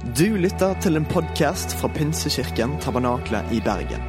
[0.00, 4.00] Du lytter til en podkast fra Pinsekirken Tabernakle i Bergen.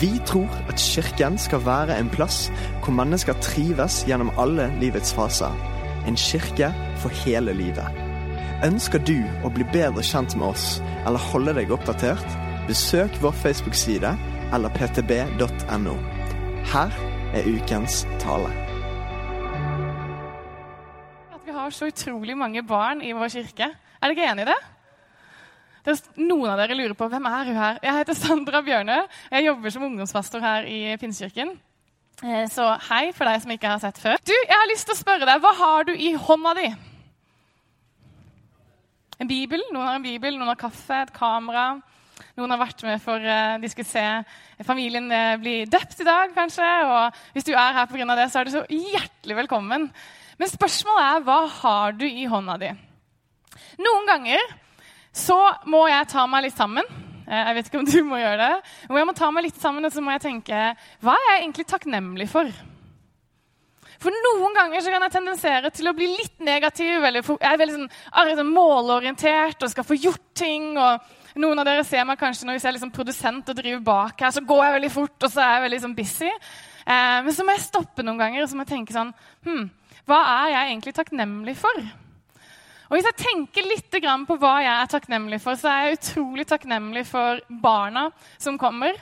[0.00, 2.48] Vi tror at kirken skal være en plass
[2.82, 5.54] hvor mennesker trives gjennom alle livets faser.
[6.10, 7.86] En kirke for hele livet.
[8.66, 12.26] Ønsker du å bli bedre kjent med oss eller holde deg oppdatert?
[12.66, 14.10] Besøk vår Facebook-side
[14.50, 15.94] eller ptb.no.
[16.74, 16.98] Her
[17.38, 18.50] er ukens tale.
[21.30, 23.70] At vi har så utrolig mange barn i vår kirke.
[24.02, 24.60] Er dere enig i det?
[25.92, 29.00] Er noen av dere lurer på hvem er hun her Jeg heter Sandra Bjørnø.
[29.30, 31.52] Jeg jobber som ungdomspastor her i Pinsekirken.
[32.22, 34.20] Eh, Så hei for deg som ikke har sett før.
[34.24, 36.68] Du, Jeg har lyst til å spørre deg, Hva har du i hånda di?
[39.20, 39.62] En bibel?
[39.72, 41.74] Noen har en bibel, noen har kaffe, et kamera.
[42.38, 44.04] Noen har vært med for uh, de skulle se
[44.64, 46.68] familien uh, bli døpt i dag, kanskje.
[46.88, 48.16] Og hvis du er her pga.
[48.16, 49.90] det, så er du så hjertelig velkommen.
[50.40, 52.72] Men spørsmålet er hva har du i hånda di?
[53.80, 54.54] Noen ganger
[55.12, 55.36] så
[55.70, 56.86] må jeg ta meg litt sammen.
[57.26, 58.72] Eh, Jeg vet ikke om du må gjøre det.
[58.88, 60.64] Men jeg må ta meg litt sammen, og så må jeg tenke
[61.02, 62.50] Hva er jeg egentlig takknemlig for?
[64.00, 67.02] For noen ganger kan jeg tendensere til å bli litt negativ.
[67.04, 70.72] Eller jeg er veldig sånn, er sånn målorientert og skal få gjort ting.
[70.80, 71.04] og
[71.40, 74.32] Noen av dere ser meg kanskje når jeg ser liksom produsent og driver bak her,
[74.34, 76.30] så går jeg veldig fort, og så er jeg veldig sånn busy.
[76.30, 79.12] Eh, men så må jeg stoppe noen ganger og så må jeg tenke sånn
[79.44, 79.66] hm,
[80.08, 81.76] Hva er jeg egentlig takknemlig for?
[82.90, 83.86] Og Hvis jeg tenker litt
[84.26, 88.98] på hva jeg er takknemlig for, så er jeg utrolig takknemlig for barna som kommer.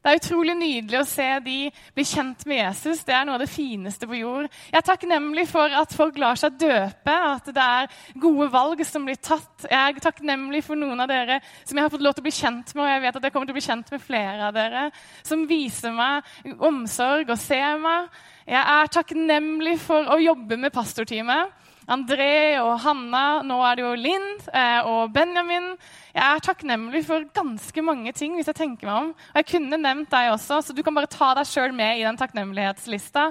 [0.00, 1.56] Det er utrolig nydelig å se de
[1.92, 3.02] bli kjent med Jesus.
[3.04, 4.46] Det er noe av det fineste på jord.
[4.70, 7.90] Jeg er takknemlig for at folk lar seg døpe, at det er
[8.22, 9.66] gode valg som blir tatt.
[9.66, 12.36] Jeg er takknemlig for noen av dere som jeg har fått lov til å bli
[12.38, 14.56] kjent med, og jeg vet at jeg kommer til å bli kjent med flere av
[14.56, 14.86] dere,
[15.26, 18.22] som viser meg omsorg og ser meg.
[18.46, 21.59] Jeg er takknemlig for å jobbe med pastorteamet.
[21.90, 25.72] André og Hanna, nå er det jo Linn eh, og Benjamin.
[26.14, 28.36] Jeg er takknemlig for ganske mange ting.
[28.38, 29.08] hvis jeg tenker meg om.
[29.10, 32.06] Og Jeg kunne nevnt deg også, så du kan bare ta deg sjøl med i
[32.06, 33.24] den takknemlighetslista.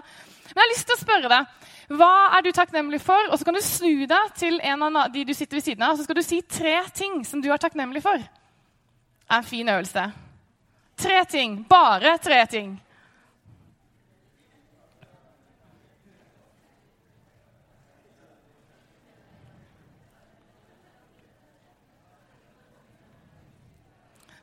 [0.50, 3.32] Men jeg har lyst til å spørre deg, hva er du takknemlig for?
[3.32, 5.96] Og så kan du snu deg til en av de du sitter ved siden av,
[5.96, 8.20] og så skal du si tre ting som du er takknemlig for.
[8.20, 10.06] Det er en fin øvelse.
[11.00, 11.62] Tre ting.
[11.70, 12.76] Bare tre ting.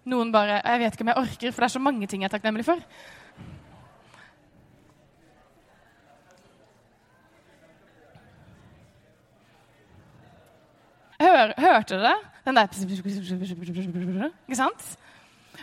[0.07, 2.29] Noen bare 'Jeg vet ikke om jeg orker, for det er så mange ting jeg
[2.31, 2.83] er takknemlig for'.
[11.21, 12.15] Hør, hørte dere?
[12.45, 12.67] Den der
[14.47, 14.97] Ikke sant?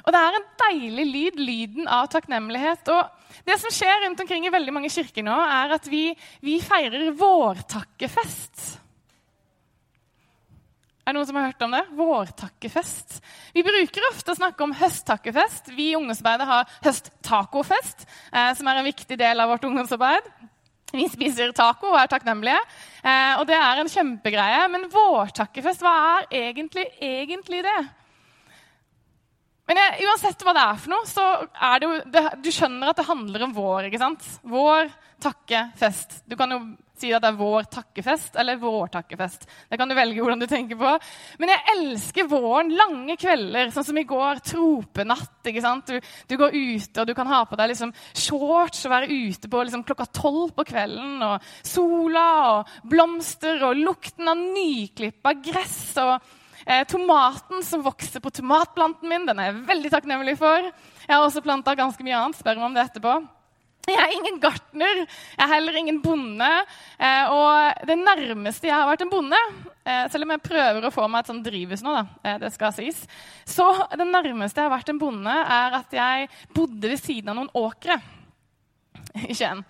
[0.03, 2.89] Og det er en deilig lyd, lyden av takknemlighet.
[2.91, 6.09] Og det som skjer rundt omkring i veldig mange kirker nå, er at vi,
[6.41, 8.82] vi feirer vårtakkefest.
[11.03, 11.81] Er det noen som har hørt om det?
[11.97, 13.17] Vårtakkefest.
[13.51, 15.73] Vi bruker ofte å snakke om høsttakkefest.
[15.75, 20.29] Vi i ungdomsarbeidet har høsttacofest, eh, som er en viktig del av vårt ungdomsarbeid.
[20.93, 22.61] Vi spiser taco og er takknemlige,
[23.03, 24.69] eh, og det er en kjempegreie.
[24.71, 27.79] Men vårtakkefest, hva er egentlig, egentlig det?
[29.67, 32.91] Men jeg, uansett hva det er for noe, så er det jo det, Du skjønner
[32.91, 33.89] at det handler om vår.
[33.89, 34.23] ikke sant?
[34.43, 34.91] Vår
[35.23, 36.21] takkefest.
[36.27, 36.59] Du kan jo
[37.03, 39.47] si at det er vår takkefest eller vår takkefest.
[39.69, 40.93] Det kan du velge hvordan du tenker på.
[41.41, 42.73] Men jeg elsker våren.
[42.77, 44.43] Lange kvelder, sånn som i går.
[44.47, 45.41] Tropenatt.
[45.51, 45.89] ikke sant?
[45.89, 49.51] Du, du går ute, og du kan ha på deg liksom shorts og være ute
[49.51, 51.17] på liksom klokka tolv på kvelden.
[51.27, 55.83] Og sola og blomster og lukten av nyklippa gress.
[56.01, 60.69] og Eh, tomaten som vokser på tomatplanten min, den er jeg veldig takknemlig for.
[61.03, 62.39] Jeg har også planta ganske mye annet.
[62.39, 63.17] Spør meg om det etterpå.
[63.83, 66.49] Jeg er ingen gartner, jeg er heller ingen bonde.
[66.95, 69.39] Eh, og det nærmeste jeg har vært en bonde,
[69.83, 72.53] eh, selv om jeg prøver å få meg et sånt drivhus nå, da, eh, det
[72.53, 73.01] skal sies,
[73.43, 77.35] så det nærmeste jeg har vært en bonde, er at jeg bodde ved siden av
[77.41, 77.97] noen åkre
[79.29, 79.65] i Skien.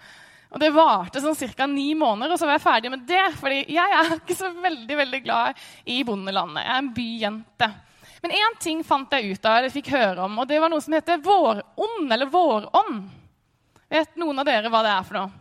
[0.54, 1.66] Og Det varte sånn ca.
[1.66, 3.24] ni måneder, og så var jeg ferdig med det.
[3.40, 5.58] fordi jeg er ikke så veldig veldig glad
[5.90, 6.62] i bondelandet.
[6.62, 7.72] Jeg er en byjente.
[8.22, 10.86] Men én ting fant jeg ut av, eller fikk høre om, og det var noe
[10.86, 12.14] som heter vårånd.
[12.14, 13.23] eller vårånd.
[13.94, 15.32] Vet noen av dere hva det er for noe?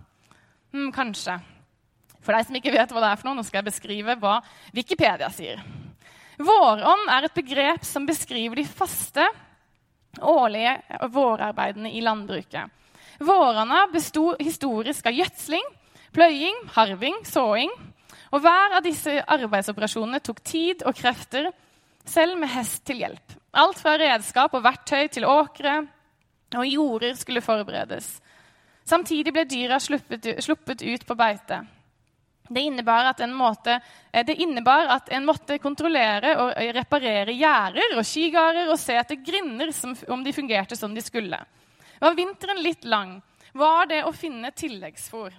[0.72, 1.38] Hmm, kanskje.
[2.20, 4.34] For deg som ikke vet hva det er for noe, nå skal jeg beskrive hva
[4.76, 5.62] Wikipedia sier.
[6.36, 9.24] Vårånd er et begrep som beskriver de faste
[10.20, 10.74] årlige
[11.14, 12.68] vårarbeidene i landbruket.
[13.24, 15.64] Vårene besto historisk av gjødsling,
[16.12, 17.72] pløying, harving, såing.
[18.32, 21.48] Og hver av disse arbeidsoperasjonene tok tid og krefter,
[22.04, 23.38] selv med hest til hjelp.
[23.56, 25.78] Alt fra redskap og verktøy til åkre
[26.52, 28.18] og jorder skulle forberedes.
[28.84, 31.62] Samtidig ble dyra sluppet, ut på beite.
[32.52, 33.78] Det innebar, at en måte,
[34.12, 39.22] eh, det innebar at en måtte kontrollere og reparere gjerder og skigarder og se etter
[39.24, 41.38] grinder som, om de fungerte som de skulle.
[42.00, 43.20] Var vinteren litt lang,
[43.54, 45.32] var det å finne tilleggsfôr.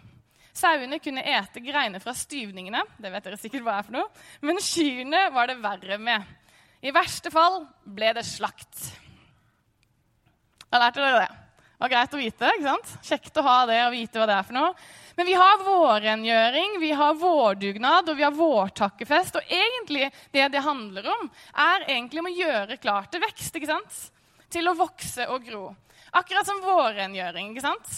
[0.54, 4.10] Sauene kunne ete greiner fra styvningene, det vet dere sikkert hva er for noe,
[4.42, 6.24] men kyrne var det verre med.
[6.84, 8.92] I verste fall ble det slakt.
[10.69, 11.43] Da lærte dere det.
[11.84, 12.48] Var greit å vite.
[12.48, 12.92] ikke sant?
[13.04, 14.70] Kjekt å ha det og vite hva det er for noe.
[15.18, 19.36] Men vi har vårrengjøring, vi har vårdugnad og vi har vårtakkefest.
[19.36, 23.60] Og egentlig det det handler om, er egentlig om å gjøre klart til vekst.
[23.60, 24.00] ikke sant?
[24.48, 25.66] Til å vokse og gro.
[26.16, 27.52] Akkurat som vårrengjøring.
[27.52, 27.92] ikke sant?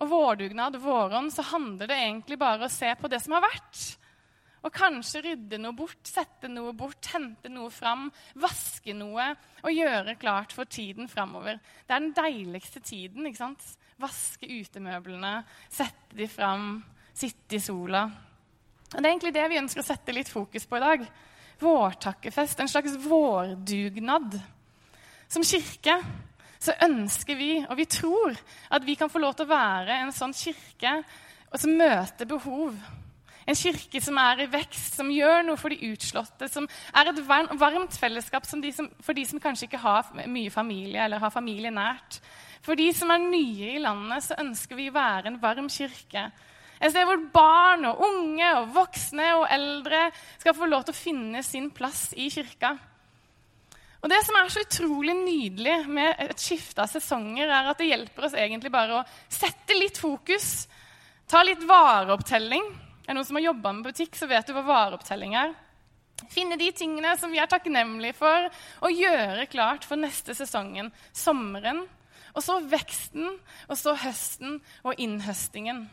[0.00, 3.44] Og vårdugnad, vårånd, så handler det egentlig bare om å se på det som har
[3.44, 3.84] vært.
[4.64, 8.08] Og kanskje rydde noe bort, sette noe bort, hente noe fram,
[8.40, 9.28] vaske noe
[9.62, 11.60] og gjøre klart for tiden framover.
[11.86, 13.26] Det er den deiligste tiden.
[13.26, 13.66] ikke sant?
[14.02, 15.38] Vaske utemøblene,
[15.72, 16.82] sette de fram,
[17.14, 18.04] sitte i sola.
[18.92, 21.06] Og Det er egentlig det vi ønsker å sette litt fokus på i dag.
[21.60, 24.38] Vårtakkefest, en slags vårdugnad.
[25.28, 25.96] Som kirke
[26.62, 28.36] så ønsker vi, og vi tror,
[28.70, 31.00] at vi kan få lov til å være en sånn kirke
[31.56, 32.74] som møter behov
[33.46, 37.20] en kirke som er i vekst, som gjør noe for de utslåtte, som er et
[37.26, 41.70] varmt fellesskap de som, for de som kanskje ikke har mye familie eller har familie
[41.70, 42.18] nært.
[42.66, 46.26] For de som er nye i landet, så ønsker vi å være en varm kirke.
[46.76, 50.08] Et sted hvor barn og unge og voksne og eldre
[50.40, 52.74] skal få lov til å finne sin plass i kirka.
[54.02, 57.88] Og Det som er så utrolig nydelig med et skifte av sesonger, er at det
[57.88, 60.66] hjelper oss egentlig bare å sette litt fokus,
[61.30, 62.66] ta litt vareopptelling
[63.06, 65.54] er det noen som har jobba med butikk, så vet du hva vareopptelling er.
[66.32, 68.48] Finne de tingene som vi er takknemlige for,
[68.82, 71.84] og gjøre klart for neste sesongen, sommeren.
[72.36, 73.38] Og så veksten,
[73.70, 75.86] og så høsten og innhøstingen.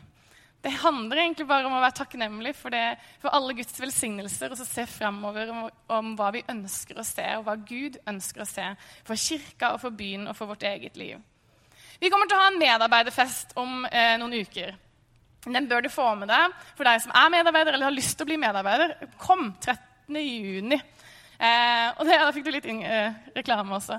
[0.64, 4.56] Det handler egentlig bare om å være takknemlig for, det, for alle Guds velsignelser og
[4.56, 8.48] så se framover om, om, hva vi ønsker å se, og hva Gud ønsker å
[8.48, 8.70] se
[9.04, 11.20] for kirka og for byen og for vårt eget liv.
[12.00, 14.72] Vi kommer til å ha en medarbeiderfest om eh, noen uker.
[15.44, 18.24] Den bør du få med deg for deg som er medarbeider eller har lyst til
[18.24, 18.96] å bli medarbeider.
[19.20, 20.20] Kom 13.
[20.24, 20.80] juni.
[21.34, 23.96] Eh, og det, da fikk du litt inn, eh, reklame også.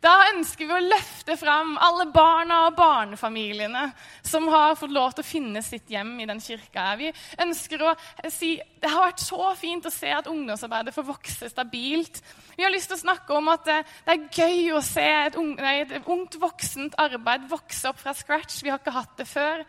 [0.00, 3.84] Da ønsker vi å løfte fram alle barna og barnefamiliene
[4.24, 6.96] som har fått lov til å finne sitt hjem i den kirka.
[6.96, 7.12] Vi
[7.44, 7.94] ønsker å
[8.32, 12.22] si det har vært så fint å se at ungdomsarbeidet får vokse stabilt.
[12.56, 15.36] Vi har lyst til å snakke om at det, det er gøy å se et,
[15.36, 18.62] ungt, nei, et ungt voksent arbeid vokse opp fra scratch.
[18.62, 19.66] Vi har ikke hatt det før.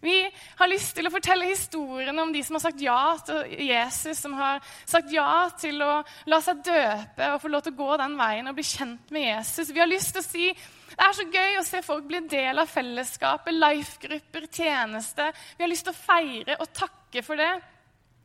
[0.00, 0.16] Vi
[0.58, 4.36] har lyst til å fortelle historiene om de som har sagt ja til Jesus, som
[4.38, 5.92] har sagt ja til å
[6.30, 9.26] la seg døpe og få lov til å gå den veien og bli kjent med
[9.26, 9.72] Jesus.
[9.74, 10.50] Vi har lyst til å si
[10.88, 15.28] det er så gøy å se folk bli en del av fellesskapet, life-grupper, tjeneste.
[15.54, 17.52] Vi har lyst til å feire og takke for det.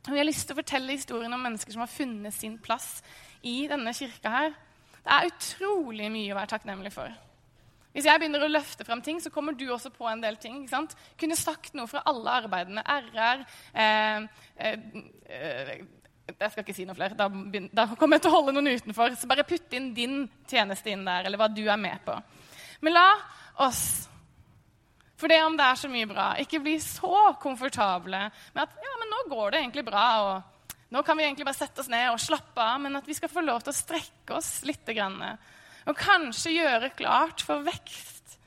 [0.08, 2.98] Vi har lyst til å fortelle historien om mennesker som har funnet sin plass
[3.46, 4.56] i denne kirka her.
[5.04, 7.12] Det er utrolig mye å være takknemlig for.
[7.94, 10.62] Hvis jeg begynner å løfte frem ting, så kommer du også på en del ting.
[10.62, 10.96] ikke sant?
[11.20, 12.82] Kunne sagt noe fra alle arbeidene.
[12.82, 14.24] RR eh,
[14.58, 14.88] eh,
[15.30, 15.76] eh,
[16.32, 17.14] Jeg skal ikke si noe flere.
[17.14, 17.28] Da,
[17.70, 19.14] da, kommer jeg til å holde noen utenfor.
[19.14, 22.18] Så bare putt inn din tjeneste inn der, eller hva du er med på.
[22.82, 23.06] Men la
[23.62, 23.84] oss
[25.14, 28.96] for det om det er så mye bra, ikke bli så komfortable med at ja,
[28.98, 30.06] men nå går det egentlig bra.
[30.26, 33.14] og nå kan vi egentlig bare sette oss ned og slappe av, men at vi
[33.16, 34.82] skal få lov til å strekke oss litt.
[34.84, 35.22] Grann.
[35.90, 38.38] Og kanskje gjøre klart for vekst.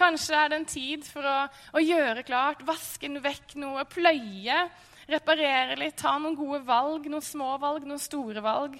[0.00, 1.36] Kanskje er det en tid for å,
[1.76, 4.62] å gjøre klart, vaske vekk noe, pløye,
[5.10, 8.78] reparere litt, ta noen gode valg, noen små valg, noen store valg,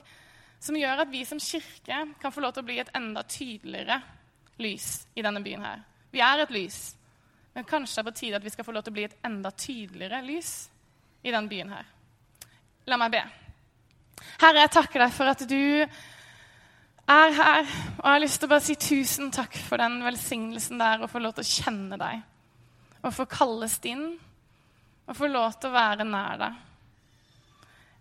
[0.60, 4.00] som gjør at vi som kirke kan få lov til å bli et enda tydeligere
[4.60, 5.84] lys i denne byen her.
[6.12, 6.78] Vi er et lys,
[7.54, 9.18] men kanskje det er på tide at vi skal få lov til å bli et
[9.26, 10.54] enda tydeligere lys
[11.24, 11.88] i denne byen her.
[12.88, 13.22] La meg be.
[14.40, 15.60] Herre, jeg takker deg for at du
[17.10, 17.68] er her.
[17.98, 21.10] Og jeg har lyst til å bare si tusen takk for den velsignelsen der å
[21.10, 22.24] få lov til å kjenne deg.
[23.00, 24.12] Og få kalles din,
[25.08, 26.66] og få lov til å være nær deg.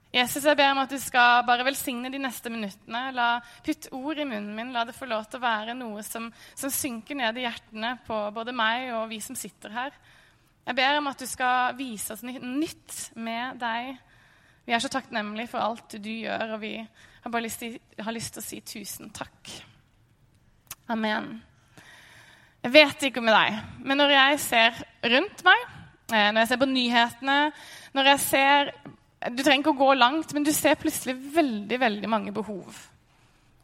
[0.10, 3.02] Jesus, jeg ber om at du skal bare velsigne de neste minuttene.
[3.14, 3.28] La
[3.66, 4.72] Putt ord i munnen min.
[4.74, 8.18] La det få lov til å være noe som, som synker ned i hjertene på
[8.34, 10.00] både meg og vi som sitter her.
[10.66, 13.94] Jeg ber om at du skal vise oss nytt med deg.
[14.66, 16.74] Vi er så takknemlige for alt du gjør, og vi
[17.24, 19.52] har bare lyst til, har lyst til å si tusen takk.
[20.90, 21.36] Amen.
[22.64, 24.80] Jeg vet ikke med deg, men når jeg ser
[25.14, 25.68] rundt meg,
[26.12, 27.42] eh, når jeg ser på nyhetene
[27.96, 28.74] når jeg ser,
[29.20, 32.72] Du trenger ikke å gå langt, men du ser plutselig veldig, veldig mange behov.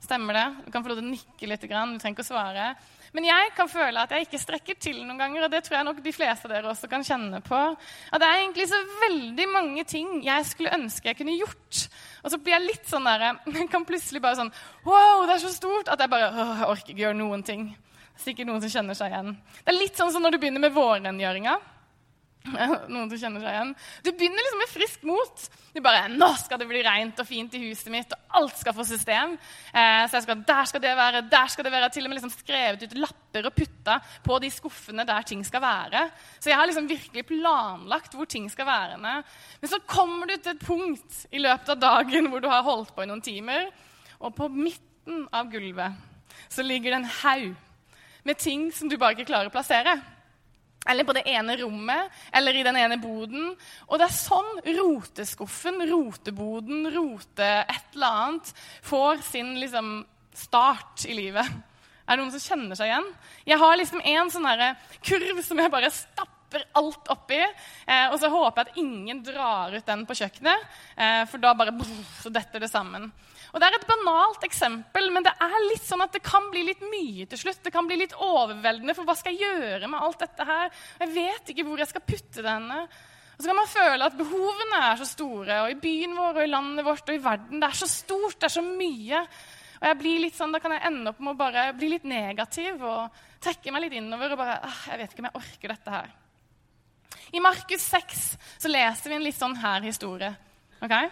[0.04, 0.66] Stemmer det?
[0.66, 1.62] Du kan få lov til å nikke litt.
[1.62, 2.66] Du trenger ikke å svare.
[3.16, 5.88] Men jeg kan føle at jeg ikke strekker til noen ganger, og det tror jeg
[5.88, 7.60] nok de fleste av dere også kan kjenne på.
[8.12, 11.86] At det er egentlig så veldig mange ting jeg skulle ønske jeg kunne gjort.
[12.26, 14.52] Og så blir jeg litt sånn der, jeg kan plutselig bare sånn
[14.84, 15.92] Wow, det er så stort!
[15.94, 17.70] At jeg bare jeg orker ikke gjøre noen ting.
[18.20, 19.32] Sikkert noen som kjenner seg igjen.
[19.62, 21.56] Det er litt sånn som når du begynner med vårrengjøringa.
[22.92, 23.72] Noen som kjenner seg igjen.
[24.06, 25.46] Du begynner liksom med friskt mot.
[25.74, 28.76] Du bare 'Nå skal det bli rent og fint i huset mitt, og alt skal
[28.76, 29.34] få system.'
[29.74, 31.90] Eh, så jeg skal, der skal det være, der skal det være.
[31.90, 35.62] Til og med liksom skrevet ut lapper og putta på de skuffene der ting skal
[35.62, 36.10] være.
[36.40, 38.98] Så jeg har liksom virkelig planlagt hvor ting skal være.
[38.98, 42.96] Men så kommer du til et punkt i løpet av dagen hvor du har holdt
[42.96, 43.72] på i noen timer,
[44.20, 45.94] og på midten av gulvet
[46.50, 47.56] så ligger det en haug
[48.24, 50.15] med ting som du bare ikke klarer å plassere.
[50.88, 53.54] Eller på det ene rommet, eller i den ene boden.
[53.88, 58.52] Og det er sånn roteskuffen, roteboden, rote et eller annet
[58.86, 59.98] får sin liksom,
[60.36, 61.50] start i livet.
[62.06, 63.08] Er det noen som kjenner seg igjen?
[63.50, 64.50] Jeg har liksom en sånn
[65.10, 67.40] kurv som jeg bare stapper alt oppi.
[67.42, 71.56] Eh, og så håper jeg at ingen drar ut den på kjøkkenet, eh, for da
[71.58, 73.10] bare brr, så detter det sammen.
[73.56, 76.66] Og Det er et banalt eksempel, men det er litt sånn at det kan bli
[76.68, 77.62] litt mye til slutt.
[77.64, 80.74] Det kan bli litt overveldende, for hva skal jeg gjøre med alt dette her?
[81.00, 82.82] Jeg vet ikke hvor jeg skal putte denne.
[83.36, 86.44] Og så kan man føle at behovene er så store, og i byen vår og
[86.44, 87.62] i landet vårt og i verden.
[87.64, 89.22] Det er så stort, det er så mye.
[89.80, 92.08] Og jeg blir litt sånn, Da kan jeg ende opp med å bare bli litt
[92.08, 95.74] negativ og trekke meg litt innover og bare ah, Jeg vet ikke om jeg orker
[95.76, 96.12] dette her.
[97.36, 98.26] I Markus 6
[98.64, 100.32] så leser vi en litt sånn her historie.
[100.84, 101.08] Okay?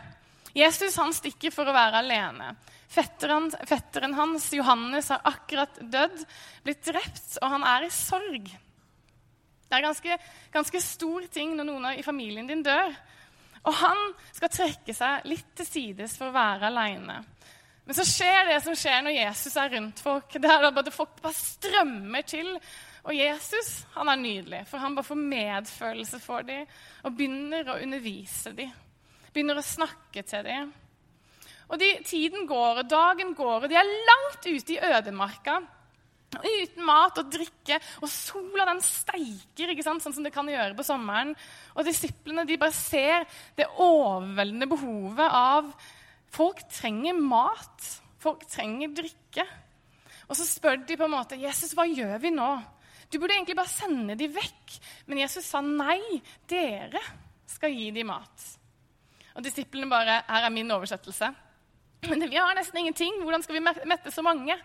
[0.53, 2.53] Jesus han stikker for å være alene.
[2.93, 6.19] Fetteren, fetteren, hans, Johannes, har akkurat dødd,
[6.65, 8.51] blitt drept, og han er i sorg.
[9.65, 10.17] Det er ganske,
[10.53, 12.93] ganske stor ting når noen i familien din dør.
[13.63, 14.01] Og han
[14.35, 17.23] skal trekke seg litt til sides for å være alene.
[17.83, 20.37] Men så skjer det som skjer når Jesus er rundt folk.
[20.37, 22.53] Det er at Folk bare strømmer til.
[23.03, 26.69] Og Jesus han er nydelig, for han bare får medfølelse for dem
[27.03, 28.71] og begynner å undervise dem
[29.33, 30.73] begynner å snakke til dem.
[31.71, 35.61] Og de, Tiden går, og dagen går, og de er langt ute i ødemarka.
[36.33, 40.01] Uten mat og drikke, og sola den steiker, ikke sant?
[40.01, 41.35] sånn som det kan gjøre på sommeren.
[41.77, 45.75] Og disiplene de bare ser det overveldende behovet av
[46.33, 47.89] Folk trenger mat.
[48.17, 49.43] Folk trenger drikke.
[50.25, 52.47] Og så spør de på en måte Jesus, hva gjør vi nå?
[53.11, 54.77] Du burde egentlig bare sende dem vekk.
[55.05, 55.99] Men Jesus sa nei,
[56.49, 57.03] dere
[57.53, 58.47] skal gi dem mat.
[59.33, 61.29] Og disiplene bare Her er min oversettelse.
[62.09, 63.21] Men vi har nesten ingenting.
[63.21, 64.57] Hvordan skal vi mette så mange?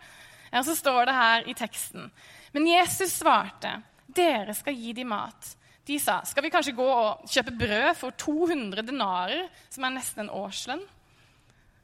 [0.52, 2.10] Og så står det her i teksten.
[2.52, 3.74] Men Jesus svarte,
[4.08, 5.54] dere skal gi dem mat.
[5.88, 10.26] De sa, skal vi kanskje gå og kjøpe brød for 200 denarer, som er nesten
[10.26, 10.82] en årslønn,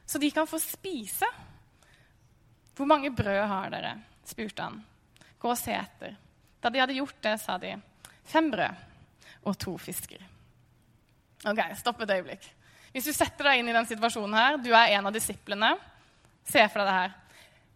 [0.04, 1.28] så de kan få spise?
[2.76, 3.94] Hvor mange brød har dere?
[4.24, 4.76] spurte han.
[5.40, 6.16] Gå og se etter.
[6.60, 7.74] Da de hadde gjort det, sa de,
[8.24, 8.84] fem brød
[9.48, 10.20] og to fisker.
[11.48, 12.46] Ok, stopp et øyeblikk.
[12.94, 15.72] Hvis du setter deg inn i den situasjonen her, du er en av disiplene,
[16.46, 17.14] se for deg det her.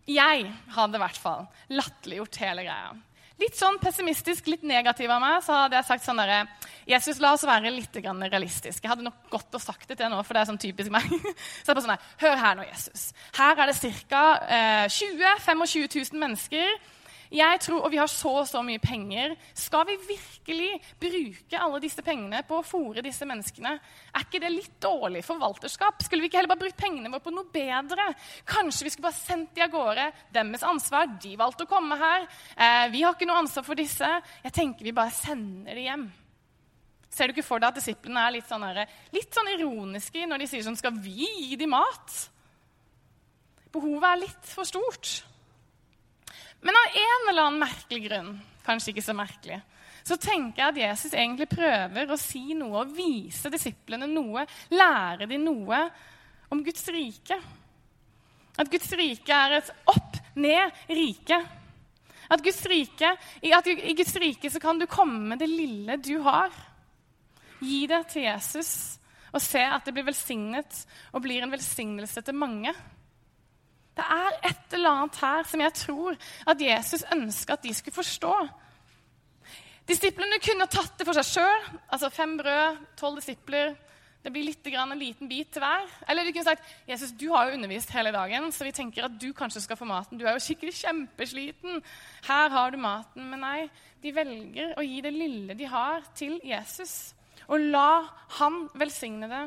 [0.09, 0.45] Jeg
[0.77, 2.93] hadde i hvert fall latterliggjort hele greia.
[3.39, 6.41] Litt sånn pessimistisk, litt negativ av meg, så hadde jeg sagt sånn derre
[6.89, 8.83] Jesus, la oss være litt realistiske.
[8.83, 11.05] Jeg hadde nok godt å sagt det til nå, for det er sånn typisk meg.
[11.63, 13.11] Så jeg bare sånn her, Hør her nå, Jesus.
[13.37, 14.23] Her er det ca.
[14.47, 15.67] Eh, 20 25
[16.15, 16.73] 000 mennesker
[17.35, 19.35] jeg tror, og vi har så og så mye penger.
[19.56, 20.70] Skal vi virkelig
[21.00, 23.75] bruke alle disse pengene på å fòre disse menneskene?
[24.16, 26.00] Er ikke det litt dårlig forvalterskap?
[26.04, 28.08] Skulle vi ikke heller bare brukt pengene våre på noe bedre?
[28.49, 30.08] Kanskje vi skulle bare sendt de av gårde?
[30.32, 31.12] Deres ansvar.
[31.20, 32.25] De valgte å komme her.
[32.56, 34.08] Eh, vi har ikke noe ansvar for disse.
[34.47, 36.08] Jeg tenker vi bare sender de hjem.
[37.12, 38.66] Ser du ikke for deg at disiplene er litt sånn,
[39.16, 42.18] litt sånn ironiske når de sier sånn Skal vi gi dem mat?
[43.73, 45.18] Behovet er litt for stort.
[46.61, 48.33] Men av en eller annen merkelig grunn,
[48.67, 49.61] kanskje ikke så merkelig,
[50.09, 55.29] så tenker jeg at Jesus egentlig prøver å si noe og vise disiplene noe, lære
[55.29, 55.83] dem noe
[56.53, 57.38] om Guds rike.
[58.59, 61.38] At Guds rike er et opp-ned-rike.
[62.29, 63.12] At Guds rike,
[63.55, 66.53] at I Guds rike så kan du komme med det lille du har.
[67.61, 68.73] Gi det til Jesus
[69.29, 72.73] og se at det blir velsignet og blir en velsignelse til mange.
[73.99, 77.99] Det er et eller annet her som jeg tror at Jesus ønska at de skulle
[77.99, 78.35] forstå.
[79.88, 81.69] Disiplene kunne tatt det for seg sjøl.
[81.88, 83.75] Altså fem brød, tolv disipler.
[84.23, 85.87] Det blir litt grann en liten bit til hver.
[86.11, 89.14] Eller de kunne sagt Jesus, du har jo undervist hele dagen, så vi tenker at
[89.19, 90.19] du kanskje skal få maten.
[90.21, 91.83] Du er jo skikkelig kjempesliten.
[92.28, 93.31] Her har du maten.
[93.33, 93.69] Men nei,
[94.02, 97.14] de velger å gi det lille de har, til Jesus.
[97.49, 98.05] Og la
[98.38, 99.45] han velsigne det.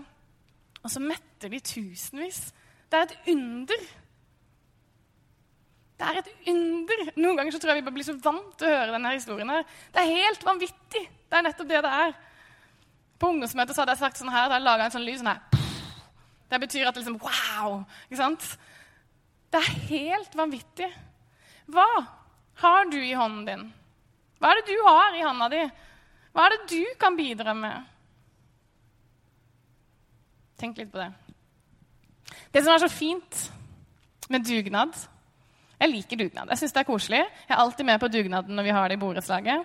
[0.81, 2.47] Og så metter de tusenvis.
[2.89, 3.89] Det er et under.
[6.01, 7.01] Det er et under.
[7.21, 9.49] Noen ganger så tror jeg vi bare blir så vant til å høre denne historien.
[9.53, 9.65] her.
[9.93, 11.01] Det er helt vanvittig.
[11.29, 12.15] Det er nettopp det det er.
[13.21, 15.29] På ungdomsmøtet så hadde jeg sagt sånn her, da jeg laga en sånn lyd sånn
[15.29, 15.59] her.
[16.49, 17.83] Det betyr at det liksom Wow!
[18.07, 18.47] Ikke sant?
[19.53, 20.89] Det er helt vanvittig.
[21.69, 21.85] Hva
[22.63, 23.63] har du i hånden din?
[24.41, 25.61] Hva er det du har i hånda di?
[26.33, 27.85] Hva er det du kan bidra med?
[30.57, 31.11] Tenk litt på det.
[32.49, 33.47] Det som er så fint
[34.33, 34.97] med dugnad
[35.81, 36.51] Jeg liker dugnad.
[36.53, 37.19] Jeg synes det er koselig.
[37.47, 39.63] Jeg er alltid med på dugnaden når vi har det i borettslaget.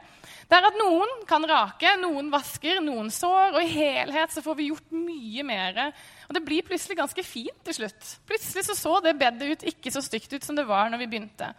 [0.48, 4.56] Det er at noen kan rake, noen vasker, noen sår, og i helhet så får
[4.56, 5.80] vi gjort mye mer.
[6.24, 8.14] Og det blir plutselig ganske fint til slutt.
[8.30, 11.10] Plutselig så, så det bedet ut ikke så stygt ut som det var når vi
[11.12, 11.50] begynte.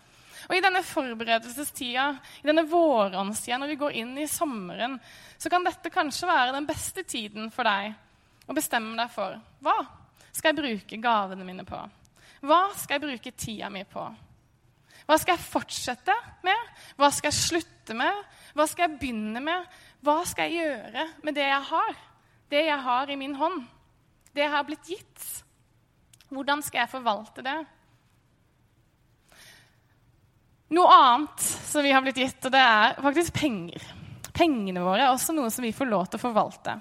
[0.48, 2.08] Og i denne forberedelsestida,
[2.42, 4.98] i denne våråndstida, når vi går inn i sommeren,
[5.38, 7.94] så kan dette kanskje være den beste tiden for deg
[8.48, 9.76] å bestemme deg for hva
[10.32, 11.78] skal jeg bruke gavene mine på?
[12.48, 14.06] Hva skal jeg bruke tida mi på?
[15.08, 16.72] Hva skal jeg fortsette med?
[17.00, 18.24] Hva skal jeg slutte med?
[18.58, 19.80] Hva skal jeg begynne med?
[20.04, 21.98] Hva skal jeg gjøre med det jeg har?
[22.52, 23.62] Det jeg har i min hånd?
[24.36, 25.28] Det jeg har blitt gitt?
[26.28, 27.58] Hvordan skal jeg forvalte det?
[30.76, 33.84] Noe annet som vi har blitt gitt, og det er faktisk penger.
[34.36, 36.76] Pengene våre er også noe som vi får lov til å forvalte.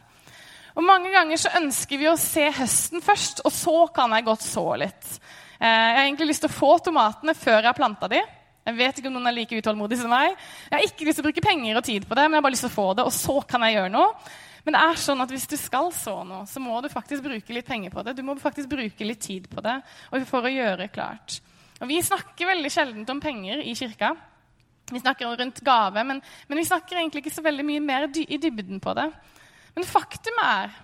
[0.77, 4.45] Og Mange ganger så ønsker vi å se høsten først, og så kan jeg godt
[4.45, 5.13] så litt.
[5.61, 8.23] Eh, jeg har egentlig lyst til å få tomatene før jeg har planta de.
[8.67, 10.35] Jeg vet ikke om noen er like utålmodig som meg.
[10.67, 12.47] Jeg har ikke lyst til å bruke penger og tid på det, men jeg har
[12.49, 14.09] bare lyst til å få det, og så kan jeg gjøre noe.
[14.67, 17.55] Men det er sånn at hvis du skal så noe, så må du faktisk bruke
[17.55, 18.17] litt penger på det.
[18.19, 19.77] Du må faktisk bruke litt tid på det
[20.27, 21.39] for å gjøre klart.
[21.79, 24.17] Og Vi snakker veldig sjelden om penger i kirka.
[24.91, 28.39] Vi snakker rundt gave, men, men, vi snakker egentlig ikke så veldig mye mer i
[28.43, 29.07] dybden på det.
[29.75, 30.75] Men faktum er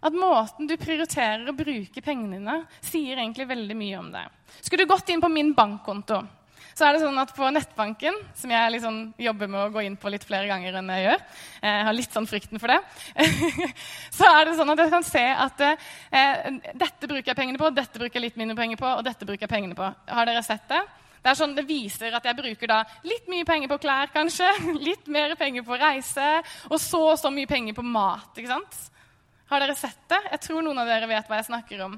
[0.00, 4.26] at måten du prioriterer å bruke pengene dine, sier egentlig veldig mye om det.
[4.60, 6.22] Skulle du gått inn på min bankkonto,
[6.76, 9.98] så er det sånn at på nettbanken, som jeg liksom jobber med å gå inn
[10.00, 12.78] på litt flere ganger enn jeg gjør eh, Jeg har litt sånn frykten for det.
[14.18, 17.68] så er det sånn at jeg kan se at eh, dette bruker jeg pengene på,
[17.76, 19.90] dette bruker jeg litt mindre penger på, og dette bruker jeg pengene på.
[20.08, 20.80] Har dere sett det?
[21.20, 22.72] Det sånn det viser at jeg bruker
[23.04, 24.48] litt mye penger på klær, kanskje.
[24.88, 26.30] Litt mer penger på reise.
[26.70, 28.32] Og så og så mye penger på mat.
[28.40, 28.78] ikke sant?
[29.50, 30.20] Har dere sett det?
[30.30, 31.96] Jeg tror noen av dere vet hva jeg snakker om.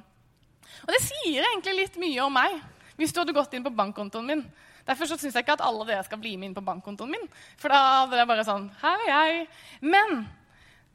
[0.82, 2.54] Og det sier egentlig litt mye om meg,
[2.96, 4.44] hvis du hadde gått inn på bankkontoen min.
[4.86, 7.28] Derfor så syns jeg ikke at alle dere skal bli med inn på bankkontoen min.
[7.60, 9.44] For da hadde det bare sånn Her er jeg.
[9.84, 10.24] Men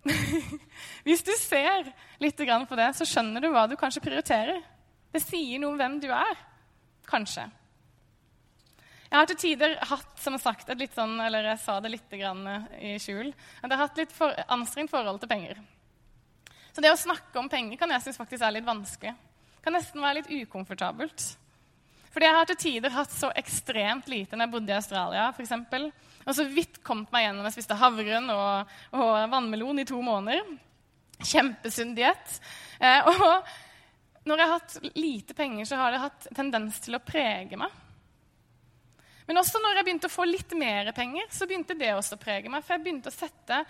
[1.08, 1.92] hvis du ser
[2.24, 4.60] litt på det, så skjønner du hva du kanskje prioriterer.
[5.14, 6.36] Det sier noe om hvem du er.
[7.08, 7.46] Kanskje.
[9.08, 12.16] Jeg har til tider hatt som sagt, et litt sånn, eller jeg sa det litt
[12.18, 13.30] i skjul,
[13.62, 15.62] at jeg har hatt litt for, anstrengt forhold til penger.
[16.78, 19.16] Så det å snakke om penger kan jeg synes faktisk er litt vanskelig.
[19.66, 21.24] Kan nesten være litt ukomfortabelt.
[22.14, 25.24] Fordi jeg har til tider hatt så ekstremt lite når jeg bodde i Australia.
[25.34, 25.88] For eksempel.
[26.22, 30.54] og så vidt kommet meg gjennom jeg spiste havren og, og, vannmelon i to måneder.
[31.18, 32.38] Kjempesunn diett.
[32.78, 37.02] Eh, og når jeg har hatt lite penger, så har det hatt tendens til å
[37.02, 37.74] prege meg.
[39.26, 42.22] Men også når jeg begynte å få litt mer penger, så begynte det også å
[42.22, 42.62] prege meg.
[42.62, 43.64] For jeg begynte å sette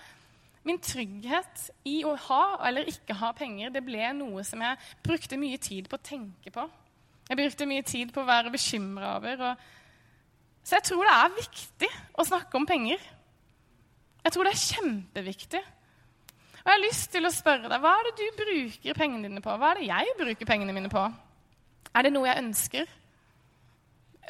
[0.67, 3.71] min trygghet i å ha eller ikke ha penger.
[3.73, 6.67] Det ble noe som jeg brukte mye tid på å tenke på.
[7.27, 9.47] Jeg brukte mye tid på å være bekymra over.
[10.63, 13.01] Så jeg tror det er viktig å snakke om penger.
[14.23, 15.63] Jeg tror det er kjempeviktig.
[16.67, 19.43] Og jeg har lyst til å spørre deg, Hva er det du bruker pengene dine
[19.43, 19.53] på?
[19.55, 21.03] Hva er det jeg bruker pengene mine på?
[21.95, 22.89] Er det noe jeg ønsker?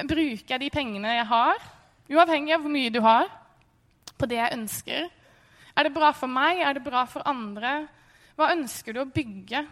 [0.06, 1.64] Bruker jeg de pengene jeg har,
[2.14, 3.26] uavhengig av hvor mye du har,
[4.14, 5.08] på det jeg ønsker?
[5.78, 6.58] Er det bra for meg?
[6.58, 7.84] Er det bra for andre?
[8.34, 9.62] Hva ønsker du å bygge?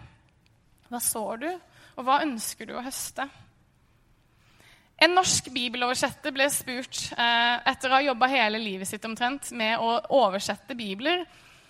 [0.86, 1.48] Hva sår du?
[1.96, 3.26] Og hva ønsker du å høste?
[5.02, 9.82] En norsk bibeloversetter ble spurt eh, etter å ha jobba hele livet sitt omtrent med
[9.82, 11.26] å oversette bibler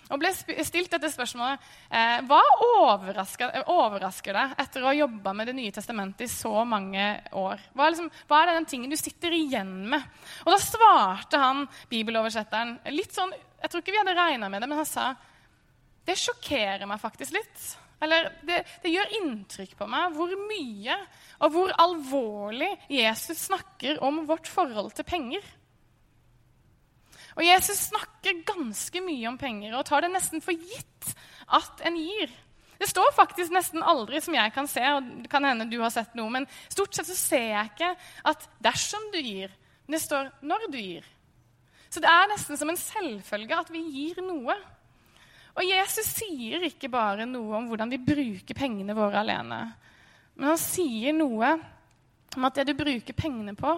[0.07, 5.49] og ble stilt dette spørsmålet eh, Hva overrasker, overrasker deg etter å ha jobba med
[5.49, 7.65] Det nye testamentet i så mange år?
[7.73, 10.05] Hva er, liksom, hva er den tingen du sitter igjen med?
[10.45, 14.69] Og Da svarte han bibeloversetteren litt sånn, Jeg tror ikke vi hadde regna med det,
[14.69, 15.11] men han sa
[16.07, 17.63] det sjokkerer meg faktisk litt.
[18.03, 20.97] Eller det, det, gjør inntrykk på meg hvor mye
[21.41, 25.45] og hvor alvorlig Jesus snakker om vårt forhold til penger.
[27.37, 31.11] Og Jesus snakker ganske mye om penger og tar det nesten for gitt
[31.53, 32.31] at en gir.
[32.77, 35.93] Det står faktisk nesten aldri, som jeg kan se, og det kan hende du har
[35.93, 37.93] sett noe, men stort sett så ser jeg ikke
[38.29, 39.53] at dersom du gir,
[39.87, 41.07] men det står når du gir.
[41.89, 44.55] Så det er nesten som en selvfølge at vi gir noe.
[45.57, 49.61] Og Jesus sier ikke bare noe om hvordan vi bruker pengene våre alene,
[50.37, 51.55] men han sier noe
[52.37, 53.71] om at det du bruker pengene på,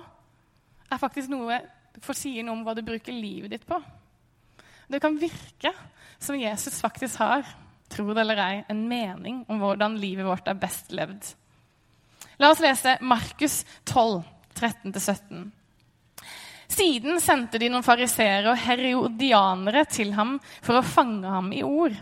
[0.89, 1.61] er faktisk noe
[2.03, 3.79] for sier noe om hva du bruker livet ditt på.
[4.89, 5.71] Det kan virke
[6.19, 7.45] som Jesus faktisk har,
[7.89, 11.31] tro det eller ei, en mening om hvordan livet vårt er best levd.
[12.39, 14.23] La oss lese Markus 12,
[14.55, 15.47] 13-17.
[16.69, 21.95] Siden sendte de noen fariseere og herodianere til ham for å fange ham i ord.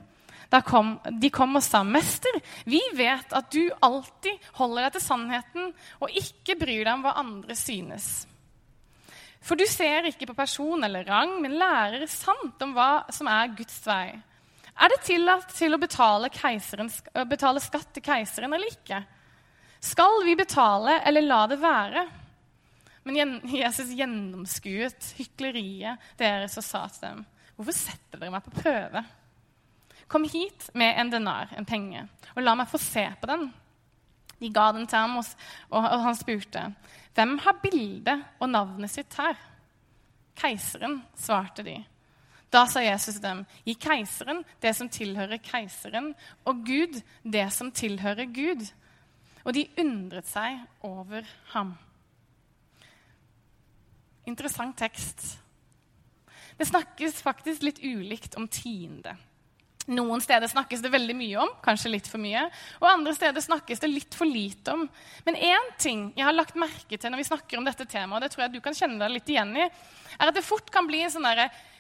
[0.68, 2.32] Kom, de kom og sa, 'Mester,
[2.66, 7.18] vi vet at du alltid holder deg til sannheten' 'og ikke bryr deg om hva
[7.20, 8.28] andre synes.'
[9.42, 13.56] 'For du ser ikke på person eller rang, men lærer sant om hva som er
[13.56, 14.22] Guds vei.'
[14.78, 16.30] 'Er det tillatt til å betale,
[17.26, 19.04] betale skatt til keiseren eller ikke?'
[19.82, 22.08] 'Skal vi betale eller la det være?'
[23.08, 29.06] Men Jesus gjennomskuet hykleriet deres og sa til dem, 'Hvorfor setter dere meg på prøve?'
[30.08, 33.54] Kom hit med en denar, en penge, og la meg få se på den.
[34.40, 35.18] De ga den til ham,
[35.72, 36.76] og han spurte,
[37.16, 39.40] 'Hvem har bildet og navnet sitt her?'
[40.36, 41.86] 'Keiseren', svarte de.
[42.52, 46.14] Da sa Jesus til dem, 'Gi keiseren det som tilhører keiseren,
[46.46, 48.72] og Gud det som tilhører Gud.'
[49.46, 51.78] Og de undret seg over ham.
[54.28, 55.24] Interessant tekst.
[56.58, 59.16] Det snakkes faktisk litt ulikt om tiende.
[59.88, 62.42] Noen steder snakkes det veldig mye om, kanskje litt for mye.
[62.82, 64.84] Og andre steder snakkes det litt for lite om.
[65.24, 68.26] Men én ting jeg har lagt merke til når vi snakker om dette temaet, og
[68.26, 69.70] det tror jeg du kan kjenne deg litt igjen i,
[70.18, 71.30] er at det fort kan bli en sånn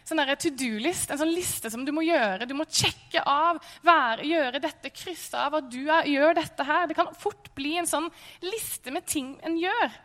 [0.07, 2.47] sånn to do-list, en sånn liste som du må gjøre.
[2.47, 6.87] Du må sjekke av, være, gjøre dette, krysse av at du er, gjør dette her.
[6.87, 8.07] Det kan fort bli en sånn
[8.45, 9.97] liste med ting en gjør.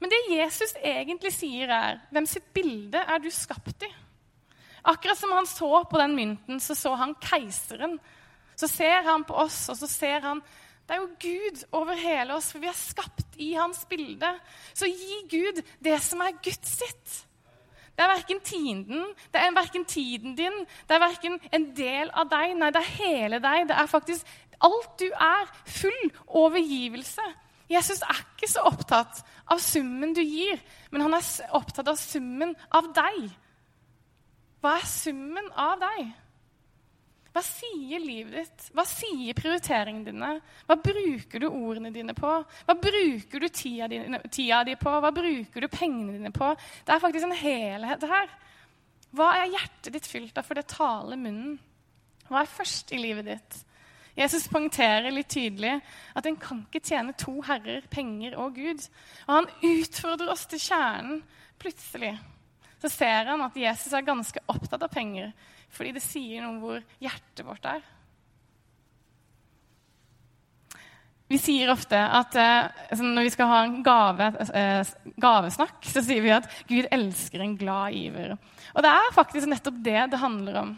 [0.00, 3.90] Men det Jesus egentlig sier, er hvem sitt bilde er du skapt i?
[4.86, 7.98] Akkurat som han så på den mynten, så så han keiseren.
[8.56, 10.42] Så ser han på oss, og så ser han
[10.86, 14.28] Det er jo Gud over hele oss, for vi er skapt i hans bilde.
[14.70, 17.16] Så gi Gud det som er Guds sitt.
[17.96, 22.28] Det er verken tiden, det er verken tiden din, det er verken en del av
[22.30, 22.54] deg.
[22.60, 23.66] Nei, det er hele deg.
[23.66, 25.50] Det er faktisk alt du er.
[25.80, 27.24] Full overgivelse.
[27.70, 30.60] Jesus er ikke så opptatt av summen du gir,
[30.92, 33.26] men han er opptatt av summen av deg.
[34.62, 36.14] Hva er summen av deg?
[37.36, 38.68] Hva sier livet ditt?
[38.72, 40.30] Hva sier prioriteringene dine?
[40.64, 42.30] Hva bruker du ordene dine på?
[42.64, 43.90] Hva bruker du tida,
[44.64, 44.94] di på?
[45.04, 46.54] Hva bruker du pengene dine på?
[46.86, 48.32] Det er faktisk en helhet her.
[49.16, 51.58] Hva er hjertet ditt fylt av, for det taler munnen?
[52.30, 53.60] Hva er først i livet ditt?
[54.16, 55.74] Jesus poengterer litt tydelig
[56.16, 58.86] at en kan ikke tjene to herrer, penger og Gud.
[59.26, 61.20] Og han utfordrer oss til kjernen
[61.60, 62.14] plutselig
[62.80, 65.32] så ser han at Jesus er ganske opptatt av penger,
[65.72, 67.84] fordi det sier noe om hvor hjertet vårt er.
[71.26, 76.22] Vi sier ofte at eh, når vi skal ha en gave, eh, gavesnakk, så sier
[76.22, 78.36] vi at Gud elsker en glad giver.
[78.76, 80.76] Og det er faktisk nettopp det det handler om.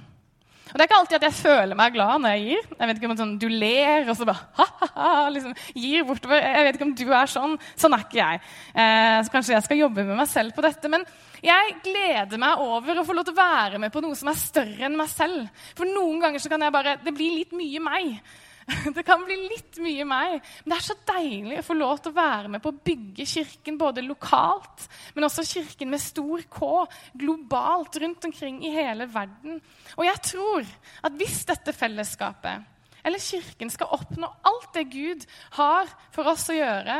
[0.68, 2.66] Og Det er ikke alltid at jeg føler meg glad når jeg gir.
[2.74, 6.42] Jeg vet ikke om sånn, Du ler og så bare ha-ha-ha, liksom, gir bortover.
[6.44, 7.54] Jeg vet ikke om du er sånn.
[7.78, 8.42] Sånn er ikke jeg.
[8.74, 10.92] Eh, så Kanskje jeg skal jobbe med meg selv på dette.
[10.92, 11.06] Men
[11.44, 14.40] jeg gleder meg over å få lov til å være med på noe som er
[14.40, 15.48] større enn meg selv.
[15.78, 18.20] For noen ganger så kan jeg bare Det blir litt mye meg.
[18.96, 20.38] Det kan bli litt mye meg.
[20.64, 23.26] Men det er så deilig å få lov til å være med på å bygge
[23.28, 26.70] kirken både lokalt, men også kirken med stor K,
[27.18, 29.62] globalt rundt omkring i hele verden.
[29.96, 30.68] Og jeg tror
[31.06, 32.74] at hvis dette fellesskapet,
[33.08, 35.24] eller kirken, skal oppnå alt det Gud
[35.56, 36.98] har for oss å gjøre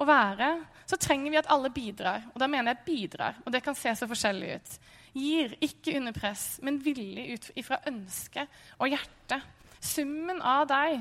[0.00, 0.48] og være,
[0.88, 2.26] så trenger vi at alle bidrar.
[2.32, 4.74] Og da mener jeg bidrar, og det kan se så forskjellig ut.
[5.16, 8.44] Gir, ikke under press, men villig ut ifra ønske
[8.78, 9.40] og hjerte.
[9.80, 11.00] Summen av deg,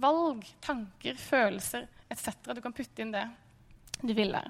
[0.00, 2.34] valg, tanker, følelser etc.
[2.54, 3.26] Du kan putte inn det
[4.00, 4.48] du vil der.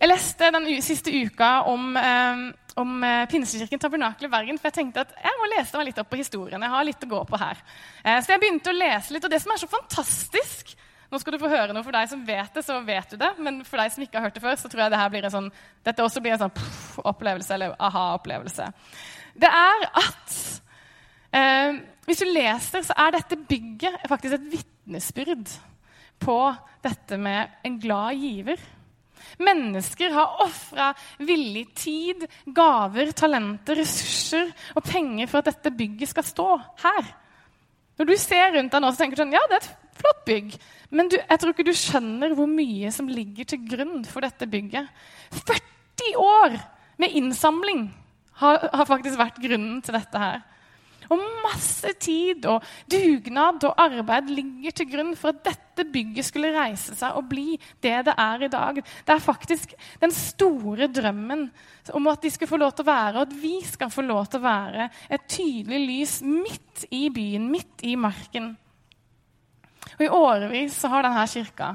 [0.00, 2.38] Jeg leste den siste uka om, eh,
[2.80, 4.58] om eh, Pinsekirken Tabernakel i Bergen.
[4.58, 6.62] For jeg tenkte at jeg må lese meg litt opp på historien.
[6.64, 7.60] Jeg har litt å gå på her.
[8.02, 9.26] Eh, så jeg begynte å lese litt.
[9.28, 10.76] Og det som er så fantastisk
[11.10, 13.32] Nå skal du få høre noe for deg som vet det, så vet du det.
[13.42, 15.24] Men for deg som ikke har hørt det før, så tror jeg det her blir
[15.26, 15.48] en sånn,
[15.82, 18.68] dette også blir en sånn pff, opplevelse, eller aha-opplevelse.
[19.42, 20.36] Det er at
[21.30, 25.52] hvis du leser, så er dette bygget faktisk et vitnesbyrd
[26.20, 26.36] på
[26.84, 28.60] dette med en glad giver.
[29.40, 30.90] Mennesker har ofra
[31.22, 36.48] villig tid, gaver, talenter, ressurser og penger for at dette bygget skal stå
[36.82, 37.12] her.
[38.00, 40.22] Når du ser rundt deg nå, så tenker du sånn Ja, det er et flott
[40.28, 40.54] bygg.
[40.90, 44.48] Men du, jeg tror ikke du skjønner hvor mye som ligger til grunn for dette
[44.50, 44.88] bygget.
[45.36, 46.56] 40 år
[47.00, 47.90] med innsamling
[48.40, 50.40] har, har faktisk vært grunnen til dette her.
[51.10, 56.52] Og masse tid og dugnad og arbeid ligger til grunn for at dette bygget skulle
[56.54, 58.78] reise seg og bli det det er i dag.
[58.78, 61.48] Det er faktisk den store drømmen
[61.96, 64.30] om at de skal få lov til å være, og at vi skal få lov
[64.30, 68.52] til å være, et tydelig lys midt i byen, midt i marken.
[69.96, 71.74] Og I årevis har denne kirka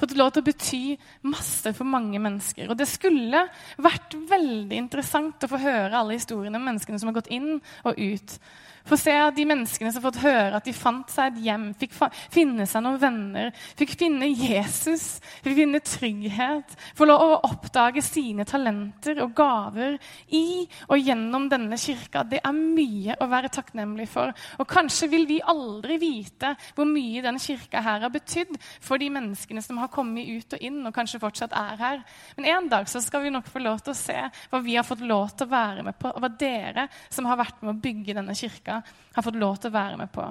[0.00, 0.82] fått lov til å bety
[1.28, 2.70] masse for mange mennesker.
[2.70, 3.46] Og det skulle
[3.82, 7.98] vært veldig interessant å få høre alle historiene om menneskene som har gått inn og
[7.98, 8.38] ut.
[8.86, 11.96] Få se de menneskene som har fått høre at de fant seg et hjem, fikk
[12.30, 18.46] finne seg noen venner, fikk finne Jesus, fikk finne trygghet, få lov å oppdage sine
[18.46, 19.96] talenter og gaver
[20.30, 22.22] i og gjennom denne kirka.
[22.30, 24.30] Det er mye å være takknemlig for.
[24.62, 29.10] Og kanskje vil vi aldri vite hvor mye denne kirka her har betydd for de
[29.10, 32.02] menneskene som har kommet ut og inn og kanskje fortsatt er her.
[32.36, 34.16] Men en dag så skal vi nok få lov til å se
[34.50, 37.40] hva vi har fått lov til å være med på, og hva dere som har
[37.40, 38.80] vært med å bygge denne kirka,
[39.16, 40.26] har fått lov til å være med på.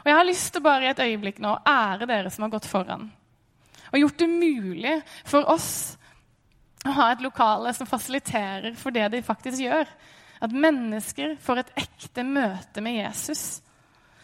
[0.00, 2.52] Og Jeg har lyst til bare i et øyeblikk nå å ære dere som har
[2.54, 3.08] gått foran.
[3.90, 5.96] Og gjort det mulig for oss
[6.86, 9.88] å ha et lokale som fasiliterer for det de faktisk gjør.
[10.40, 13.60] At mennesker får et ekte møte med Jesus.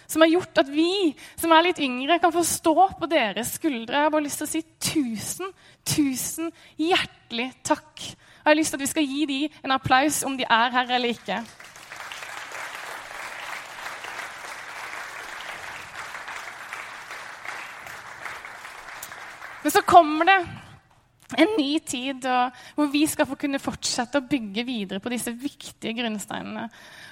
[0.06, 3.96] Som har gjort at vi som er litt yngre, kan få stå på deres skuldre.
[3.96, 5.54] Jeg har bare lyst til å si tusen,
[5.86, 8.02] tusen hjertelig takk.
[8.06, 10.92] Jeg har lyst til at vi skal gi dem en applaus om de er her
[10.98, 11.40] eller ikke.
[19.66, 20.38] Men så kommer det
[21.42, 22.22] en ny tid
[22.76, 26.68] hvor vi skal få kunne fortsette å bygge videre på disse viktige grunnsteinene.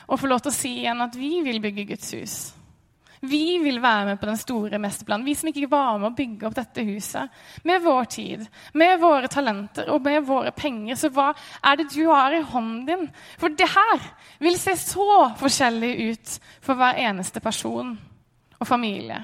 [0.06, 2.36] Og få lov til å si igjen at vi vil bygge Guds hus.
[3.24, 5.24] Vi vil være med på den store mesterplanen.
[5.26, 7.32] Vi som ikke var med å bygge opp dette huset.
[7.64, 10.98] Med vår tid, med våre talenter og med våre penger.
[11.00, 11.30] Så hva
[11.64, 13.06] er det du har i hånden din?
[13.40, 14.08] For det her
[14.44, 16.34] vil se så forskjellig ut
[16.64, 17.94] for hver eneste person
[18.58, 19.22] og familie.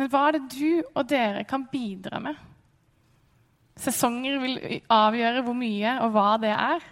[0.00, 2.38] Men hva er det du og dere kan bidra med?
[3.78, 4.58] Sesonger vil
[4.92, 6.84] avgjøre hvor mye og hva det er.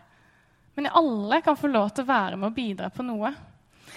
[0.79, 3.33] Men alle kan få lov til å være med og bidra på noe.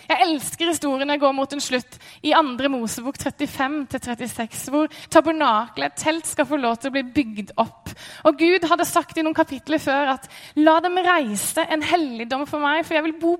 [0.10, 2.70] Jeg elsker historien jeg går mot en slutt i 2.
[2.74, 7.94] Mosebok 35-36, hvor tabernakelet, et telt, skal få lov til å bli bygd opp.
[8.28, 10.28] Og Gud hadde sagt i noen kapitler før at
[10.60, 13.38] la dem reise en helligdom for meg, for jeg vil bo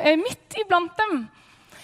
[0.00, 1.22] eh, midt iblant dem.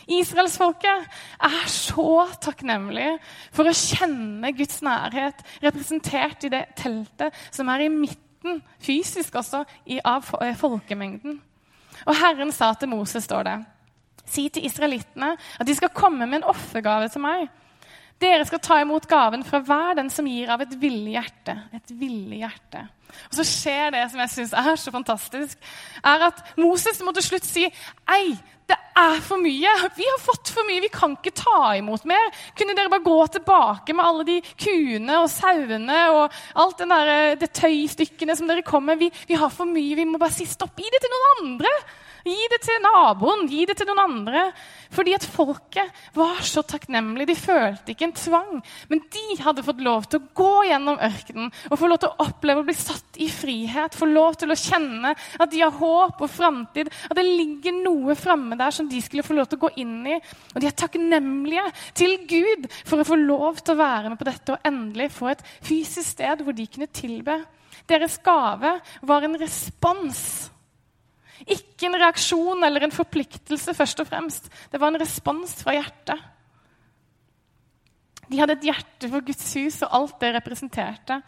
[0.09, 3.11] Israelsfolket er så takknemlig
[3.52, 9.64] for å kjenne Guds nærhet representert i det teltet som er i midten, fysisk også,
[10.09, 11.42] av eh, folkemengden.
[12.07, 13.59] Og Herren sa til Moses, står det,
[14.33, 17.49] si til israelittene at de skal komme med en offergave til meg.
[18.19, 21.55] Dere skal ta imot gaven fra hver den som gir av et villig hjerte.
[21.77, 22.88] Et villig hjerte.
[23.31, 25.59] Og så skjer det som jeg syns er så fantastisk,
[26.03, 27.64] er at Moses må til slutt si
[28.11, 28.35] Ei,
[28.69, 29.71] det er for mye.
[29.97, 30.83] Vi har fått for mye.
[30.85, 32.27] Vi kan ikke ta imot mer.
[32.59, 37.12] Kunne dere bare gå tilbake med alle de kuene og sauene og alt den der,
[37.14, 38.99] eh, det tøystykkene som dere kom med?
[39.01, 39.97] Vi, vi har for mye.
[39.97, 40.77] Vi må bare si stopp.
[40.77, 41.73] Gi det til noen andre.
[42.26, 44.48] Gi det til naboen, gi det til noen andre.
[44.94, 47.28] Fordi at folket var så takknemlige.
[47.31, 48.52] De følte ikke en tvang.
[48.90, 52.26] Men de hadde fått lov til å gå gjennom ørkenen og få lov til å
[52.26, 53.96] oppleve å bli satt i frihet.
[53.98, 56.90] Få lov til å kjenne at de har håp og framtid.
[57.11, 60.00] At det ligger noe framme der som de skulle få lov til å gå inn
[60.09, 60.18] i.
[60.54, 64.28] Og de er takknemlige til Gud for å få lov til å være med på
[64.28, 67.42] dette og endelig få et fysisk sted hvor de kunne tilbe.
[67.88, 70.48] Deres gave var en respons
[71.46, 74.48] ikke en reaksjon eller en forpliktelse, først og fremst.
[74.72, 76.18] Det var en respons fra hjertet.
[78.29, 81.20] De hadde et hjerte for Guds hus og alt det representerte.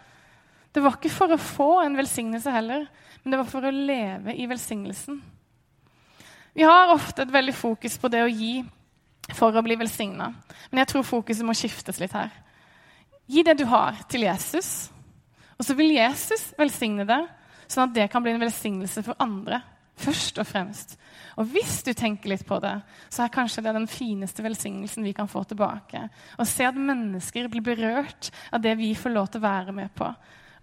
[0.71, 2.85] Det var ikke for å få en velsignelse heller,
[3.23, 5.17] men det var for å leve i velsignelsen.
[6.55, 8.61] Vi har ofte et veldig fokus på det å gi
[9.37, 10.33] for å bli velsigna,
[10.71, 12.33] men jeg tror fokuset må skiftes litt her.
[13.31, 14.91] Gi det du har, til Jesus,
[15.55, 17.21] og så vil Jesus velsigne det,
[17.71, 19.61] sånn at det kan bli en velsignelse for andre.
[20.01, 20.97] Først og fremst.
[21.41, 22.75] Og hvis du tenker litt på det,
[23.13, 26.07] så er kanskje det den fineste velsignelsen vi kan få tilbake.
[26.41, 29.93] Å se at mennesker blir berørt av det vi får lov til å være med
[29.97, 30.09] på.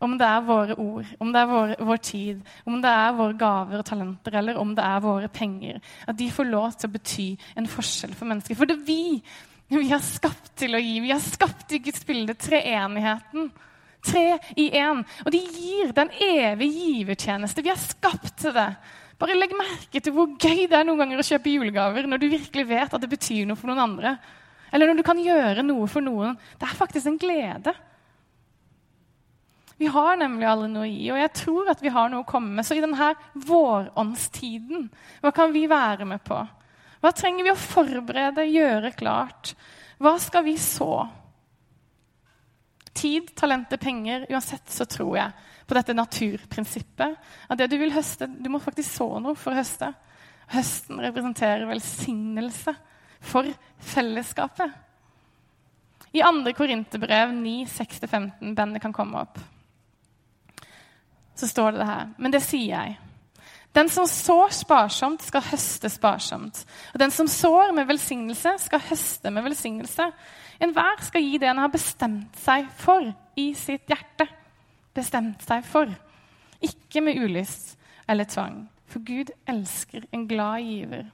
[0.03, 3.37] Om det er våre ord, om det er vår, vår tid, om det er våre
[3.37, 5.79] gaver og talenter, eller om det er våre penger.
[6.05, 8.57] At de får lov til å bety en forskjell for mennesker.
[8.59, 9.21] For det er vi
[9.67, 10.99] vi har skapt til å gi.
[11.03, 13.49] Vi har skapt i Guds bilde treenigheten.
[14.07, 15.01] Tre i én.
[15.25, 17.65] Og de gir den evige givertjeneste.
[17.65, 18.69] Vi har skapt til det.
[19.17, 22.27] Bare legg merke til hvor gøy det er noen ganger å kjøpe julegaver når du
[22.29, 24.13] virkelig vet at det betyr noe for noen andre.
[24.69, 26.35] Eller når du kan gjøre noe for noen.
[26.59, 27.73] Det er faktisk en glede.
[29.77, 32.57] Vi har nemlig alle noe i, og jeg tror at vi har noe å komme
[32.57, 32.65] med.
[32.65, 33.11] Så i denne
[33.47, 34.87] våråndstiden,
[35.21, 36.39] hva kan vi være med på?
[37.01, 39.53] Hva trenger vi å forberede, gjøre klart?
[40.01, 41.05] Hva skal vi så?
[42.97, 44.25] Tid, talenter, penger.
[44.33, 45.35] Uansett så tror jeg
[45.67, 47.17] på dette naturprinsippet.
[47.51, 49.91] At det du vil høste, du må faktisk så noe for å høste.
[50.53, 52.73] Høsten representerer velsignelse
[53.19, 53.49] for
[53.93, 54.71] fellesskapet.
[56.15, 56.53] I 2.
[56.55, 59.41] Korinterbrev 9, 6-15, bandet kan komme opp,
[61.37, 62.07] så står det det her.
[62.17, 62.95] Men det sier jeg.
[63.75, 66.63] Den som sår sparsomt, skal høste sparsomt.
[66.95, 70.07] Og den som sår med velsignelse, skal høste med velsignelse.
[70.63, 74.25] Enhver skal gi det en har bestemt seg for i sitt hjerte.
[74.97, 75.91] Bestemt seg for.
[76.63, 77.75] Ikke med ulyst
[78.09, 81.09] eller tvang, for Gud elsker en glad giver.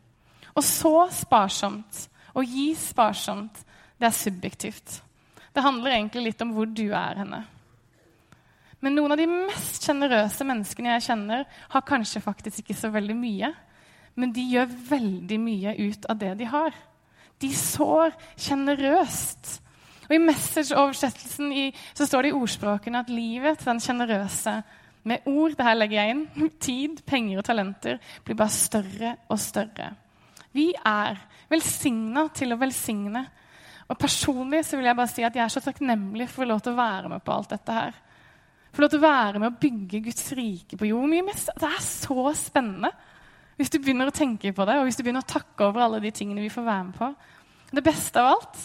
[0.54, 3.60] Å så sparsomt Å gi sparsomt,
[4.02, 4.96] det er subjektivt.
[5.54, 7.44] Det handler egentlig litt om hvor du er henne.
[8.82, 13.16] Men noen av de mest sjenerøse menneskene jeg kjenner, har kanskje faktisk ikke så veldig
[13.16, 13.52] mye.
[14.18, 16.74] Men de gjør veldig mye ut av det de har.
[17.38, 19.60] De sår sjenerøst.
[20.10, 21.52] Og I Message-oversettelsen
[21.96, 24.58] så står det i ordspråkene at livet til den sjenerøse
[25.04, 26.26] med ord det her legger jeg inn,
[26.68, 29.92] tid, penger og talenter blir bare større og større.
[30.54, 31.18] Vi er
[31.52, 33.24] velsigna til å velsigne.
[33.90, 36.50] Og Personlig så vil jeg bare si at jeg er så takknemlig for å få
[36.50, 37.98] lov til å være med på alt dette her.
[38.74, 41.12] Få lov til å være med å bygge Guds rike på jord.
[41.14, 42.94] Det er så spennende
[43.60, 46.00] hvis du begynner å tenke på det, og hvis du begynner å takke over alle
[46.02, 47.10] de tingene vi får være med på.
[47.74, 48.64] Det beste av alt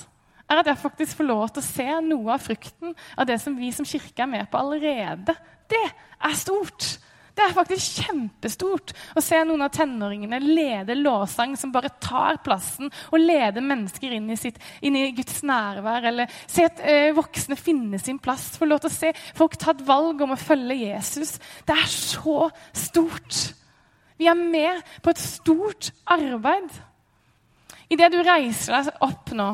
[0.49, 3.57] er at jeg faktisk får lov til å se noe av frukten av det som
[3.59, 5.37] vi som kirke er med på allerede.
[5.69, 6.97] Det er stort!
[7.39, 12.91] Det er faktisk kjempestort å se noen av tenåringene lede lovsang som bare tar plassen
[13.13, 16.09] og leder mennesker inn i, sitt, inn i Guds nærvær.
[16.11, 18.57] Eller se at eh, voksne finne sin plass.
[18.59, 21.37] Få lov til å se folk ta et valg om å følge Jesus.
[21.63, 23.39] Det er så stort.
[24.19, 26.75] Vi er med på et stort arbeid.
[27.87, 29.53] Idet du reiser deg opp nå,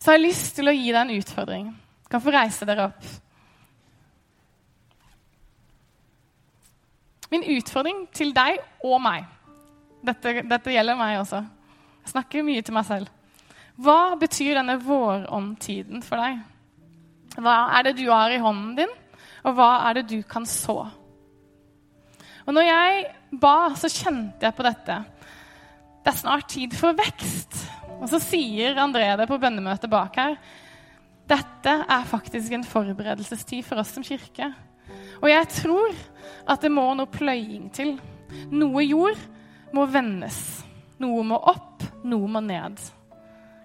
[0.00, 1.66] så har jeg lyst til å gi deg en utfordring.
[2.04, 3.10] Du kan få reise dere opp.
[7.30, 9.28] Min utfordring til deg og meg
[10.00, 11.42] dette, dette, gjelder meg også.
[12.00, 13.10] Jeg snakker mye til meg selv.
[13.80, 16.40] Hva betyr denne våromtiden for deg?
[17.40, 18.94] Hva er det du har i hånden din,
[19.44, 20.78] og hva er det du kan så?
[22.46, 23.04] Og når jeg
[23.40, 24.96] ba, så kjente jeg på dette.
[26.00, 27.60] Det er snart tid for vekst.
[28.00, 30.36] Og så sier André det på bønnemøtet bak her.
[31.30, 34.48] Dette er faktisk en forberedelsestid for oss som kirke.
[35.20, 35.92] Og jeg tror
[36.48, 37.94] at det må noe pløying til.
[38.50, 39.20] Noe jord
[39.76, 40.40] må vendes.
[41.00, 42.80] Noe må opp, noe må ned.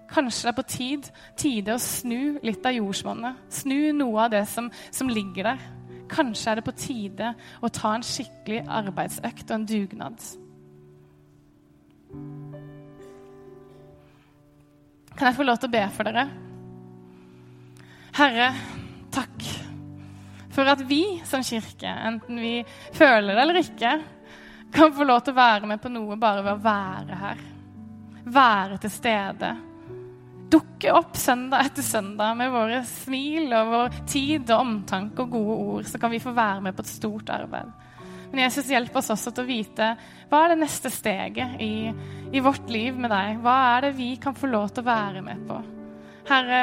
[0.06, 3.42] Kanskje det er på tid, tide å snu litt av jordsmonnet.
[3.52, 5.66] Snu noe av det som, som ligger der.
[6.12, 7.32] Kanskje er det på tide
[7.64, 10.28] å ta en skikkelig arbeidsøkt og en dugnad.
[15.16, 16.26] Kan jeg få lov til å be for dere?
[18.16, 18.50] Herre,
[19.12, 19.46] takk
[20.56, 22.54] for at vi som kirke, enten vi
[22.96, 23.92] føler det eller ikke,
[24.72, 27.42] kan få lov til å være med på noe bare ved å være her.
[28.36, 29.50] Være til stede.
[30.52, 35.58] Dukke opp søndag etter søndag med våre smil og vår tid og omtanke og gode
[35.66, 37.72] ord, så kan vi få være med på et stort arbeid.
[38.32, 39.90] Men Jesus, hjelp oss også til å vite
[40.30, 41.92] hva er det neste steget i,
[42.34, 43.40] i vårt liv med deg.
[43.44, 45.58] Hva er det vi kan få lov til å være med på?
[46.26, 46.62] Herre,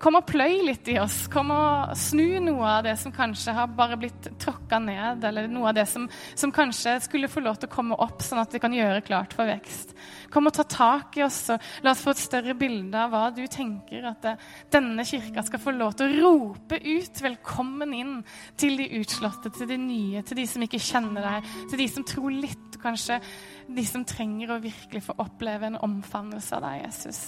[0.00, 1.26] Kom og pløy litt i oss.
[1.28, 5.68] Kom og snu noe av det som kanskje har bare blitt tråkka ned, eller noe
[5.68, 8.62] av det som, som, kanskje skulle få lov til å komme opp, sånn at vi
[8.62, 9.92] kan gjøre klart for vekst.
[10.32, 13.26] Kom og ta tak i oss, og la oss få et større bilde av hva
[13.36, 14.34] du tenker at det,
[14.72, 18.16] denne kirka skal få lov til å rope ut velkommen inn
[18.56, 22.08] til de utslåtte, til de nye, til de som ikke kjenner deg, til de som
[22.08, 23.20] tror litt, kanskje
[23.68, 27.22] de som trenger å virkelig få oppleve en omfavnelse av deg, Jesus.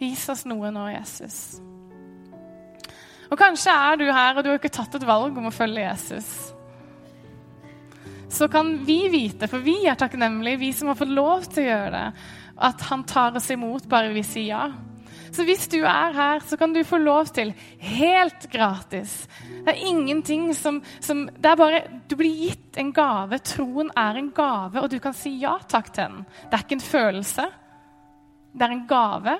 [0.00, 1.38] Vis oss noe nå, Jesus.
[3.30, 5.86] Og kanskje er du her, og du har ikke tatt et valg om å følge
[5.86, 6.28] Jesus.
[8.28, 11.70] Så kan vi vite, for vi er takknemlige, vi som har fått lov til å
[11.70, 12.26] gjøre det,
[12.66, 14.66] at han tar oss imot bare vi sier ja.
[15.36, 17.50] Så hvis du er her, så kan du få lov til,
[17.82, 19.26] helt gratis
[19.66, 23.40] Det er ingenting som, som Det er bare Du blir gitt en gave.
[23.44, 26.24] Troen er en gave, og du kan si ja takk til den.
[26.46, 27.46] Det er ikke en følelse.
[28.54, 29.36] Det er en gave.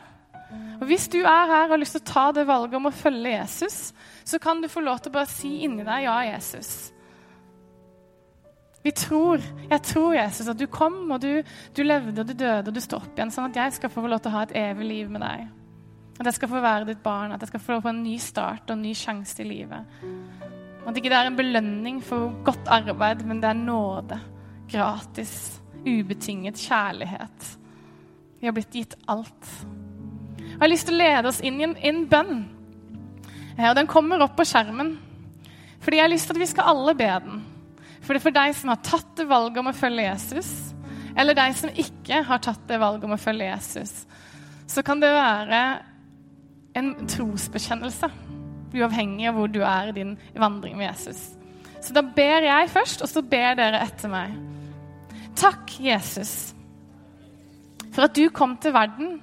[0.80, 2.94] Og Hvis du er her og har lyst til å ta det valget om å
[2.94, 3.94] følge Jesus,
[4.24, 6.92] så kan du få lov til å bare si inni deg 'Ja, Jesus'.
[8.86, 9.40] Vi tror,
[9.70, 11.42] jeg tror, Jesus, at du kom, og du,
[11.76, 14.06] du levde, og du døde, og du står opp igjen, sånn at jeg skal få
[14.06, 15.48] lov til å ha et evig liv med deg.
[16.20, 17.94] At jeg skal få være ditt barn, at jeg skal få lov til å få
[17.96, 19.98] en ny start og en ny sjanse i livet.
[20.86, 24.20] At ikke det er en belønning for godt arbeid, men det er nåde.
[24.70, 25.34] Gratis,
[25.82, 27.50] ubetinget kjærlighet.
[28.38, 29.50] Vi har blitt gitt alt.
[30.56, 32.38] Jeg har lyst til å lede oss inn i en, en bønn.
[33.60, 34.94] Og Den kommer opp på skjermen.
[35.84, 37.42] Fordi jeg har lyst til at vi skal alle be den.
[38.00, 40.48] For det er for deg som har tatt det valget om å følge Jesus,
[41.18, 43.92] eller deg som ikke har tatt det valget om å følge Jesus,
[44.70, 45.60] så kan det være
[46.78, 48.10] en trosbekjennelse
[48.76, 51.20] uavhengig av hvor du er i din vandring med Jesus.
[51.82, 54.34] Så da ber jeg først, og så ber dere etter meg.
[55.36, 56.54] Takk, Jesus,
[57.92, 59.18] for at du kom til verden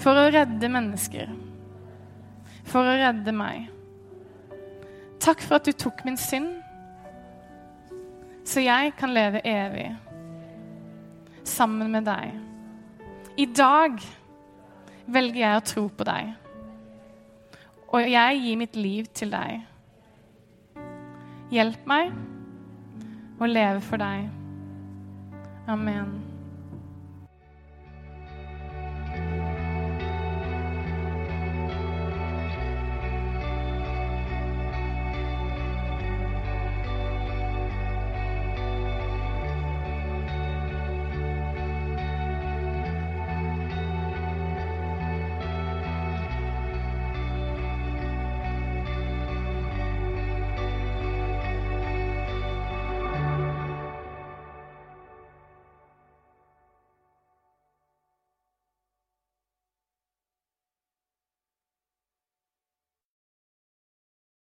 [0.00, 1.30] for å redde mennesker,
[2.68, 3.68] for å redde meg.
[5.20, 6.54] Takk for at du tok min synd,
[8.48, 9.90] så jeg kan leve evig
[11.46, 12.32] sammen med deg.
[13.36, 14.00] I dag
[15.10, 16.32] velger jeg å tro på deg.
[17.90, 19.66] Og jeg gir mitt liv til deg.
[21.50, 22.12] Hjelp meg
[23.40, 24.28] å leve for deg.
[25.70, 26.29] Amen.